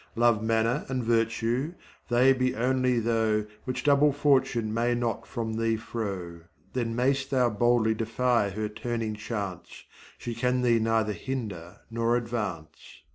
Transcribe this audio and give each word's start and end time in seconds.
Love 0.15 0.41
manner 0.41 0.83
and 0.89 1.03
virtue, 1.03 1.75
they 2.09 2.33
be 2.33 2.55
only 2.55 2.97
tho' 2.97 3.45
Which 3.65 3.83
double 3.83 4.11
Fortune 4.11 4.73
may 4.73 4.95
not 4.95 5.29
take 5.31 5.57
thee 5.59 5.77
fro. 5.77 6.39
Then 6.73 6.95
mayst 6.95 7.29
thou 7.29 7.51
boldly 7.51 7.93
defy 7.93 8.49
her 8.49 8.67
turning 8.67 9.13
chance, 9.13 9.85
She 10.17 10.33
can 10.33 10.63
thee 10.63 10.79
neither 10.79 11.13
hinder 11.13 11.81
nor 11.91 12.17
advance. 12.17 13.03